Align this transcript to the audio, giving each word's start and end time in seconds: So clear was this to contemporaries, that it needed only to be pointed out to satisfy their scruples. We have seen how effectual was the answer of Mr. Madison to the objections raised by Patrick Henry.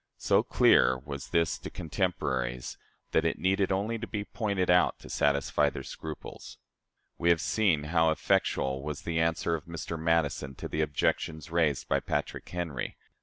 So 0.17 0.41
clear 0.41 0.97
was 0.97 1.27
this 1.29 1.59
to 1.59 1.69
contemporaries, 1.69 2.75
that 3.11 3.23
it 3.23 3.37
needed 3.37 3.71
only 3.71 3.99
to 3.99 4.07
be 4.07 4.25
pointed 4.25 4.71
out 4.71 4.97
to 5.01 5.11
satisfy 5.11 5.69
their 5.69 5.83
scruples. 5.83 6.57
We 7.19 7.29
have 7.29 7.39
seen 7.39 7.83
how 7.83 8.09
effectual 8.09 8.81
was 8.81 9.03
the 9.03 9.19
answer 9.19 9.53
of 9.53 9.65
Mr. 9.65 9.99
Madison 9.99 10.55
to 10.55 10.67
the 10.67 10.81
objections 10.81 11.51
raised 11.51 11.87
by 11.87 11.99
Patrick 11.99 12.49
Henry. 12.49 12.97